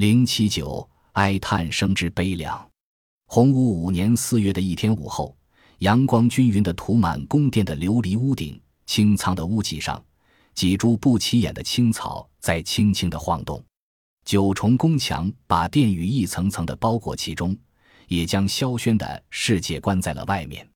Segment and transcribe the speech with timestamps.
[0.00, 2.70] 零七九哀叹生之悲凉。
[3.26, 5.36] 洪武五年四月的一天午后，
[5.80, 10.02] 阳光均匀的涂满宫殿的琉璃屋顶，清苍的屋脊上，
[10.54, 13.62] 几株不起眼的青草在轻轻的晃动。
[14.24, 17.54] 九重宫墙把殿宇一层层的包裹其中，
[18.08, 20.66] 也将萧轩的世界关在了外面。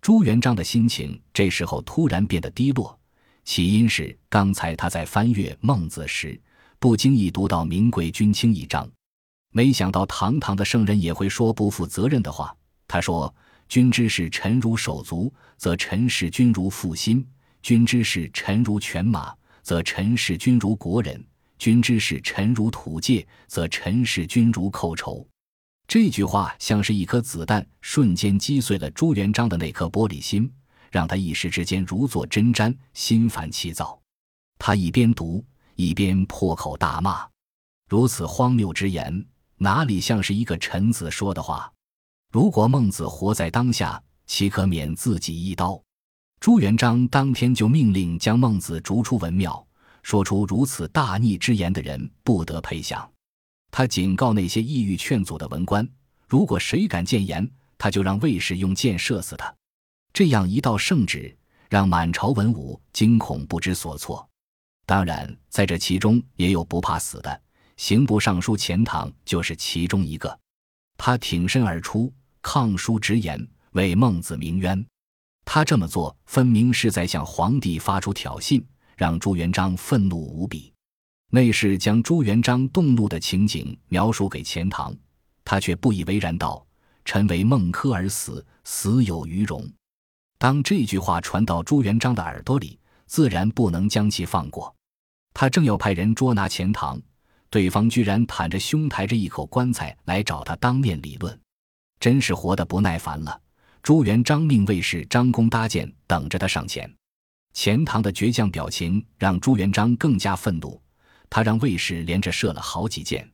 [0.00, 2.98] 朱元璋的心情这时候突然变得低落，
[3.44, 6.40] 起因是刚才他在翻阅《孟子》时，
[6.82, 8.90] 不经意读到“名贵君轻”一章，
[9.52, 12.52] 没想到堂堂的圣人也会说不负责任的话。
[12.88, 13.32] 他说
[13.70, 17.24] ：“君之视臣如手足，则臣视君如父心；
[17.62, 19.32] 君之视臣如犬马，
[19.62, 21.16] 则臣视君如国人；
[21.56, 25.24] 君之视臣如土芥，则臣视君如寇仇。”
[25.86, 30.52] 这句话像是一颗子弹，瞬间击碎了朱元璋的那颗玻璃心，
[30.90, 33.96] 让他一时之间如坐针毡，心烦气躁。
[34.58, 35.44] 他一边读，
[35.82, 37.26] 一边破口大骂
[37.90, 41.70] ：“如此荒谬之言，哪里像是一个臣子说的话？
[42.30, 45.82] 如果孟子活在当下，岂可免自己一刀？”
[46.38, 49.64] 朱元璋当天就命令将孟子逐出文庙，
[50.02, 53.08] 说出如此大逆之言的人不得配享。
[53.70, 55.88] 他警告那些意欲劝阻的文官，
[56.28, 59.54] 如果谁敢谏言，他就让卫士用箭射死他。
[60.12, 61.36] 这样一道圣旨，
[61.68, 64.28] 让满朝文武惊恐不知所措。
[64.84, 67.40] 当然，在这其中也有不怕死的，
[67.76, 70.38] 刑部尚书钱塘就是其中一个。
[70.98, 74.84] 他挺身而出，抗书直言，为孟子鸣冤。
[75.44, 78.62] 他这么做，分明是在向皇帝发出挑衅，
[78.96, 80.72] 让朱元璋愤怒无比。
[81.30, 84.94] 内侍将朱元璋动怒的情景描述给钱塘，
[85.44, 86.64] 他却不以为然道
[87.04, 89.66] ：“臣为孟轲而死，死有余荣。”
[90.38, 92.78] 当这句话传到朱元璋的耳朵里，
[93.12, 94.74] 自然不能将其放过。
[95.34, 96.98] 他正要派人捉拿钱塘，
[97.50, 101.38] 对方居然袒着胸，抬着一口棺材来找他当面理论，
[102.00, 103.38] 真是活得不耐烦了。
[103.82, 106.90] 朱元璋命卫士张弓搭箭，等着他上前。
[107.52, 110.80] 钱塘的倔强表情让朱元璋更加愤怒。
[111.28, 113.30] 他让卫士连着射了好几箭，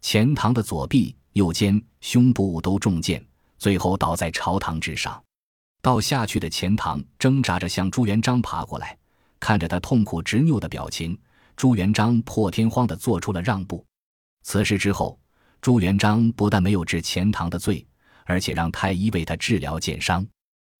[0.00, 3.24] 钱塘的左臂、右肩、胸部都中箭，
[3.56, 5.22] 最后倒在朝堂之上。
[5.80, 8.98] 倒下去的钱塘挣扎着向朱元璋爬过来，
[9.42, 11.18] 看着他痛苦执拗的表情，
[11.56, 13.84] 朱元璋破天荒地做出了让步。
[14.44, 15.18] 此事之后，
[15.60, 17.84] 朱元璋不但没有治钱塘的罪，
[18.24, 20.24] 而且让太医为他治疗箭伤。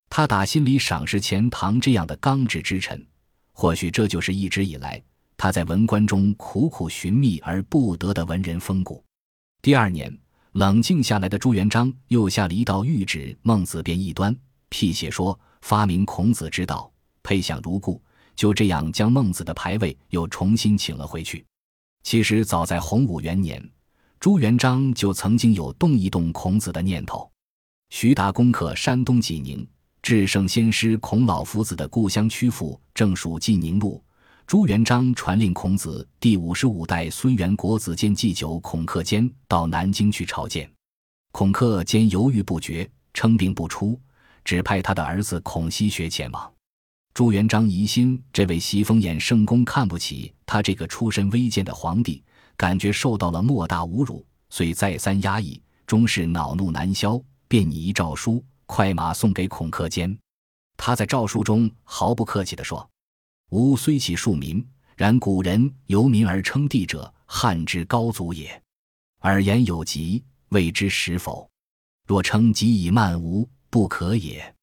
[0.09, 3.05] 他打心里赏识钱塘这样的刚直之臣，
[3.51, 5.03] 或许这就是一直以来。
[5.35, 9.03] 他在文官中苦苦寻觅而不得的文人风骨。
[9.61, 10.17] 第二年，
[10.53, 14.33] 冷静下来的朱元璋又下了一道谕旨：孟子变异端，
[14.69, 16.89] 辟邪说，发明孔子之道，
[17.23, 18.01] 配享如故。
[18.35, 21.45] 就这样，将孟子的牌位又重新请了回去。
[22.03, 23.63] 其实，早在洪武元年，
[24.19, 27.29] 朱元璋就曾经有动一动孔子的念头。
[27.89, 29.65] 徐达攻克山东济宁，
[30.01, 34.03] 至圣先师孔老夫子的故乡曲阜，正属济宁路。
[34.45, 40.69] 朱元璋传令孔子第五十五代孙元国子监祭酒孔克坚到南京去朝见，
[41.31, 43.97] 孔克坚犹豫不决，称病不出，
[44.43, 46.53] 只派他的儿子孔熙学前往。
[47.13, 52.23] 朱元璋疑心这位西风衍圣公看不起他这个出身微贱的皇帝，
[52.57, 60.17] 感觉受到了莫大侮辱，遂再三压抑，终是恼怒难消，便拟一诏书，快马送给孔克坚。
[60.75, 62.89] 他在诏书中毫不客气地说。
[63.51, 64.65] 吾虽起庶民，
[64.97, 68.59] 然古人由民而称帝者，汉之高祖也。
[69.19, 71.47] 尔言有疾，未知实否？
[72.07, 74.55] 若称疾以慢吾，不可也。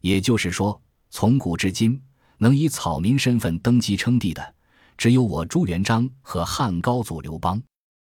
[0.00, 2.02] 也就是说，从古至今，
[2.38, 4.54] 能以草民身份登基称帝的，
[4.96, 7.62] 只有我朱元璋和汉高祖刘邦。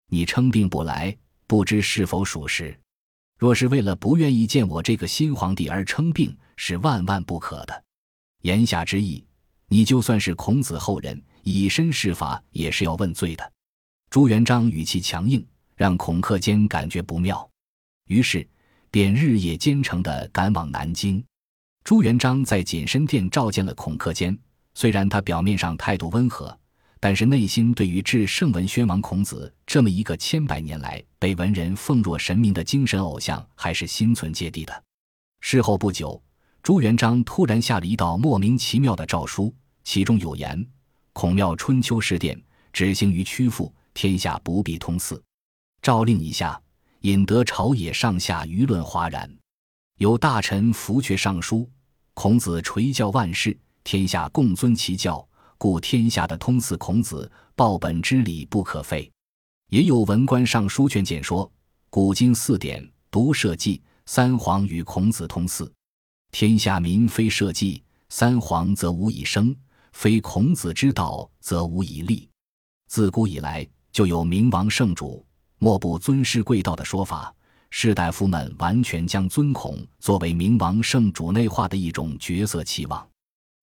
[0.10, 1.18] 你称病不来，
[1.48, 2.78] 不知是否属实？
[3.38, 7.84] 若是为了不愿意见我这个新皇帝而称病，是万万不可的。
[8.42, 9.26] 言下之意。
[9.72, 13.54] 你就算是孔子后人，以身试法也是要问罪的。
[14.10, 15.46] 朱元璋语气强硬，
[15.76, 17.50] 让孔克坚感觉不妙，
[18.08, 18.46] 于是
[18.92, 21.24] 便日夜兼程地赶往南京。
[21.90, 24.38] 朱元璋在锦身殿召见了孔克坚，
[24.76, 26.56] 虽然他表面上态度温和，
[27.00, 34.84] 但是内心对于至圣文宣王孔子这么一个千百年来被文人奉若神明的精神偶像，还是心存芥蒂的。
[35.40, 36.22] 事后不久。
[36.62, 39.52] 朱元璋突然下了一道莫名其妙的诏书，
[39.84, 40.64] 其中有言
[41.12, 42.40] ：“孔庙春秋事殿
[42.72, 45.20] 执行于曲阜，天下不必通祀。”
[45.82, 46.62] 诏令一下，
[47.00, 49.28] 引得朝野上下舆论哗然。
[49.98, 51.68] 有大臣拂阙上书
[52.22, 55.26] ：“孔子垂教万世，天下共尊其教，
[55.58, 59.10] 故天下的通祀孔子，报本之礼不可废。”
[59.72, 61.50] 也有文官上书劝谏说
[61.90, 65.72] ：“古今四典，读社稷；三皇与孔子通祀。
[66.34, 69.56] 天下民非社稷，三皇则无以生；
[69.94, 72.28] 非孔子之道，则无以立。
[72.90, 75.26] 自古以来，就有明王圣主，
[75.58, 77.34] 莫不尊师贵道的说法。
[77.70, 83.08] 士大夫们完全将尊孔作为明王圣主内化的一种角色期望。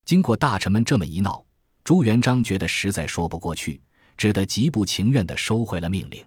[0.04, 1.44] 经过大臣们这么一闹，
[1.82, 3.80] 朱元璋觉得实在说不过去。”
[4.16, 6.24] 只得极不情愿地收回了命令，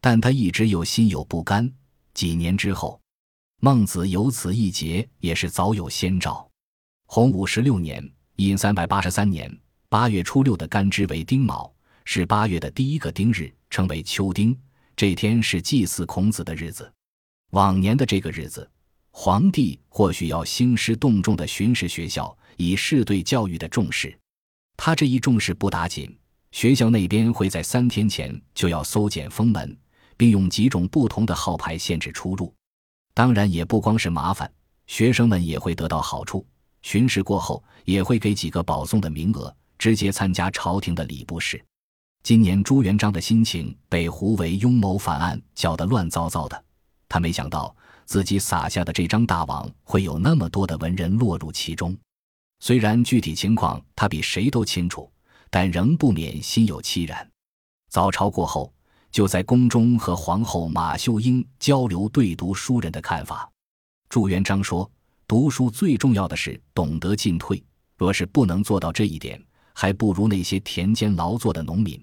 [0.00, 1.70] 但他一直有心有不甘。
[2.14, 2.98] 几年之后，
[3.60, 6.48] 孟子有此一节，也是早有先兆。
[7.04, 8.02] 洪武十六年
[8.36, 9.54] （殷三百八十三年）
[9.90, 11.70] 八月初六的干支为丁卯，
[12.06, 14.58] 是八月的第一个丁日，称为秋丁。
[14.96, 16.90] 这天是祭祀孔子的日子。
[17.50, 18.68] 往年的这个日子，
[19.10, 24.16] 皇帝或许要兴师动众地巡视学校，以示对教育的重视。
[24.76, 26.14] 他这一重视不打紧。
[26.50, 29.76] 学校那边会在三天前就要搜检封门，
[30.16, 32.52] 并用几种不同的号牌限制出入。
[33.12, 34.50] 当然，也不光是麻烦，
[34.86, 36.46] 学生们也会得到好处。
[36.80, 41.62] 巡视过后，也会给几个保送的名额，直接参加朝廷的礼部试。
[42.22, 46.64] 今年朱元璋的心情被胡惟庸谋反案搅得乱糟糟的，
[47.08, 47.74] 他没想到
[48.04, 51.96] 自己撒下的这张大网会有那么多的文人落入其中。
[52.60, 55.10] 虽然具体情况他比谁都清楚。
[55.50, 57.26] 但仍不免心有戚然。
[57.88, 58.70] 早朝过后，
[59.10, 63.50] 就在宫中和皇后马秀英交流对读书人的看法。
[64.10, 64.90] 朱元璋说
[65.26, 67.64] ：“读书最重要的是懂得进退，
[67.96, 71.98] 若是不能做到这一点，还不如那些田间劳作的农民。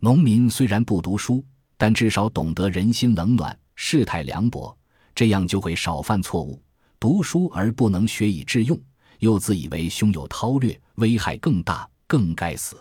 [0.00, 1.42] 农民虽然不读书，
[1.78, 4.76] 但至少懂得人心冷暖、世态凉薄，
[5.14, 6.62] 这样就会少犯错误。
[6.98, 8.80] 读书而不能学以致用，
[9.18, 12.76] 又自以为胸有韬略，危害更大。”更该死！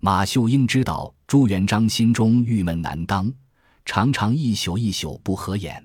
[0.00, 3.32] 马秀英知道朱元璋心中郁闷难当，
[3.86, 5.84] 常常一宿一宿不合眼。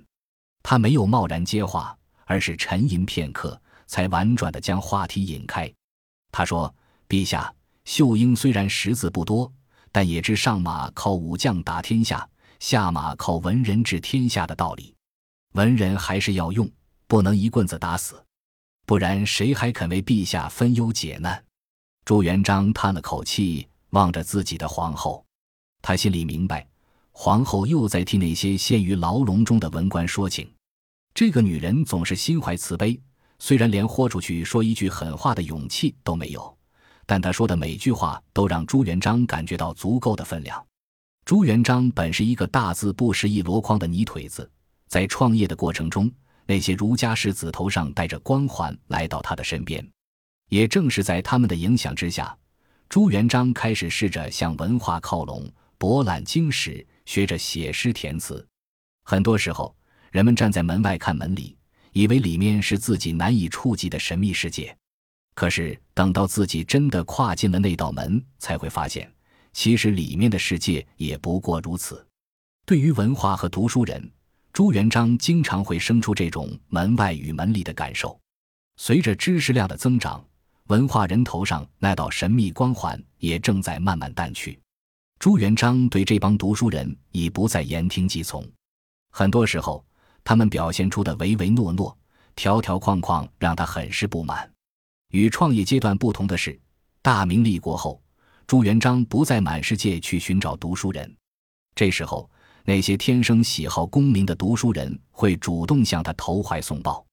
[0.62, 5.74] 他没有贸然接话，而是沉吟片刻，才婉转地将话题引开。
[6.32, 6.76] 他说
[7.08, 7.52] ：“陛下，
[7.86, 9.52] 秀英虽然识字不多，
[9.92, 14.94] 但也知上马靠武将打天下，下马靠文人治天下的道理。
[15.54, 16.70] 文人还是要用，
[17.08, 18.22] 不能一棍子打死，
[18.86, 21.44] 不然谁还肯为陛下分忧解难？”
[22.06, 25.26] 朱元璋叹了口气，望着自己的皇后，
[25.82, 26.68] 他心里明白，
[27.12, 30.48] 皇后又在替那些陷于牢笼中的文官说情。
[31.14, 33.00] 这个女人总是心怀慈悲，
[33.40, 36.58] 虽然连豁出去说一句狠话的勇气都没有，
[37.06, 40.64] 但她说的每句话都让朱元璋感觉到足够的分量。
[41.26, 44.48] 朱元璋本是一个大字不识一箩筐的泥腿子，
[44.88, 46.10] 在创业的过程中，
[46.46, 49.84] 那些儒家士子头上戴着光环来到他的身边。
[50.50, 52.38] 也正是在他们的影响之下，
[52.88, 58.48] 朱元璋开始试着向文化靠拢，博览经史，学着写诗填词。
[59.04, 59.76] 很多时候，
[60.12, 61.58] 人们站在门外看门里，
[61.94, 64.78] 以为里面是自己难以触及的神秘世界。
[65.34, 69.12] 可是等到自己真的跨进了那道门，才会发现，
[69.56, 72.06] 其实里面的世界也不过如此。
[72.66, 74.12] 对于文化和读书人，
[74.52, 78.20] 朱元璋经常会生出这种门外与门里的感受。
[78.76, 80.24] 随着知识量的增长，
[80.68, 84.60] 文化人头上那道神秘光环也正在慢慢淡去，
[85.20, 88.46] 朱元璋对这帮读书人已不再言听计从，
[89.12, 89.84] 很多时候
[90.26, 91.98] 他们表现出的唯唯诺诺、
[92.36, 94.52] 条条框框让他很是不满。
[95.12, 96.60] 与创业阶段不同的是，
[97.02, 98.02] 大明立国后，
[98.48, 101.16] 朱元璋不再满世界去寻找读书人，
[101.74, 102.30] 这时候
[102.64, 107.06] 那些天生喜好功名的读书人会主动向他投怀送抱，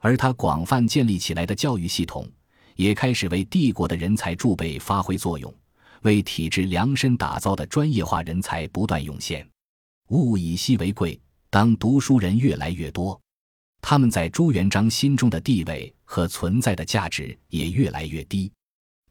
[0.00, 2.26] 而他广泛建立起来的教育系统。
[2.76, 5.52] 也开始为帝国的人才储备发挥作用，
[6.02, 9.44] 为体制量身打造的专业化人才不断涌现。
[10.10, 11.20] 物以稀为贵，
[11.50, 13.20] 当读书人越来越多，
[13.82, 18.48] 他们在朱元璋心中的地位和存在的价值也越来越低。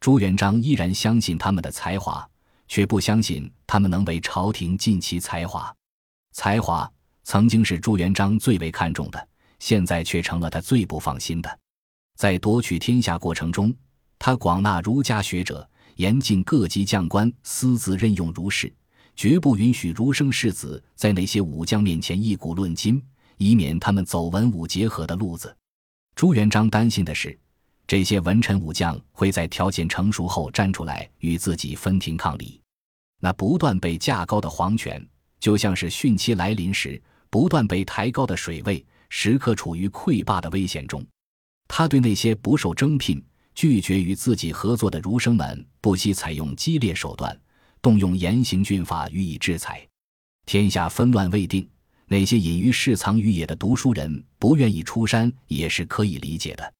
[0.00, 2.28] 朱元璋依然相信他们的才华，
[2.68, 5.74] 却不相信他们能为朝廷尽其才华。
[6.32, 6.90] 才华
[7.24, 9.28] 曾经是朱元璋最为看重的，
[9.58, 11.58] 现在却成了他最不放心的。
[12.16, 13.74] 在夺取天下过程中，
[14.18, 18.72] 他广纳儒家学者，严禁各级将官私自任用儒士，
[19.16, 23.02] 绝不允许儒生士子在那些武将面前一古论今，
[23.36, 25.54] 以免他们走文武结合的路子。
[26.14, 27.38] 朱元璋担心的是，
[27.88, 32.60] 这些文臣武将会在条件成熟后站出来与自己分庭抗礼。
[33.18, 35.04] 那不断被架高的皇权，
[35.40, 41.02] 就像是汛期来临时不断被抬高的水位，时刻处于溃坝的危险中。
[41.66, 47.34] 他对那些不受征聘、拒绝与自己合作的儒生们，不惜采用激烈手段，
[47.80, 49.84] 动用严刑峻法予以制裁。
[50.44, 51.66] 天下纷乱未定，
[52.06, 56.74] 那些隐于市藏于野的读书人不愿意出山，也是可以理解的。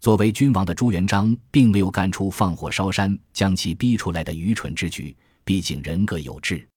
[0.00, 5.16] 作为君王的朱元璋，并没有干出放火烧山将其逼出来的愚蠢之举。
[5.44, 6.68] 毕竟人各有志，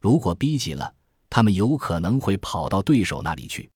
[0.00, 0.94] 如果逼急了，
[1.28, 3.68] 他们有可能会跑到对手那里去。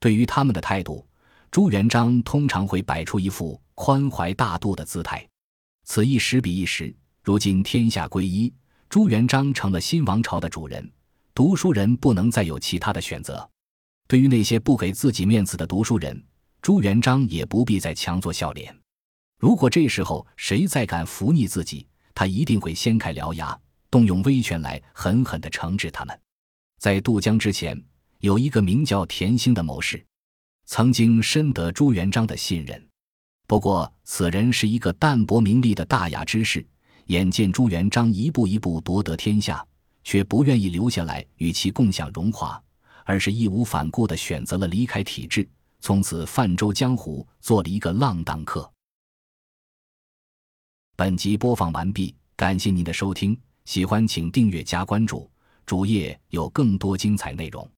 [0.00, 1.06] 对于他们的态度，
[1.50, 5.26] 朱元璋通常会摆出一副宽怀大度的姿态。
[5.84, 8.52] 此一时彼一时，如今天下归一，
[8.90, 10.90] 朱元璋成了新王朝的主人。
[11.34, 13.48] 读书人不能再有其他的选择。
[14.06, 16.22] 对于那些不给自己面子的读书人，
[16.64, 18.74] 朱元璋也不必再强作笑脸。
[19.38, 23.54] 如果这时候谁再敢拂逆自己，他一定会掀开獠牙，
[23.90, 26.20] 动用威权来狠狠地惩治他们。
[26.78, 27.78] 在渡江之前，
[28.20, 30.02] 有一个名叫田兴的谋士，
[30.64, 32.82] 曾经深得朱元璋的信任。
[33.46, 36.66] 不过，此人是一个淡泊名利的大雅之士，
[37.08, 39.62] 眼见朱元璋一步一步夺得天下。
[40.02, 42.58] 却不愿意留下来与其共享荣华，
[43.04, 45.46] 而是义无反顾地选择了离开体制，
[45.84, 48.72] 从此泛舟江湖，做了一个浪荡客。
[50.96, 55.30] 本集播放完毕，感谢您的收听，喜欢请订阅加关注，
[55.66, 57.70] 主页有更多精彩内容。